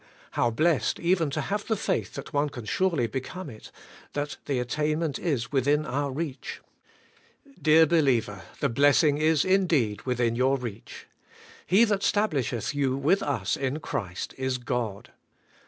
How 0.31 0.49
blessed 0.49 0.99
even 0.99 1.29
to 1.29 1.41
have 1.41 1.67
the 1.67 1.75
faith 1.75 2.13
that 2.15 2.33
one 2.33 2.49
can 2.49 2.65
surely 2.65 3.05
become 3.05 3.51
it,— 3.51 3.71
that 4.13 4.37
the 4.45 4.57
attain 4.57 4.97
ment 4.97 5.19
is 5.19 5.51
within 5.51 5.85
our 5.85 6.09
reach! 6.09 6.59
Dear 7.61 7.85
believer, 7.85 8.41
the 8.61 8.69
blessing 8.69 9.19
is 9.19 9.45
indeed 9.45 10.01
within 10.01 10.35
your 10.35 10.57
reach. 10.57 11.05
He 11.67 11.83
that 11.83 12.01
stablisheth 12.01 12.73
you 12.73 12.97
with 12.97 13.21
us 13.21 13.55
in 13.55 13.79
Christ 13.79 14.33
is 14.39 14.57
God. 14.57 15.11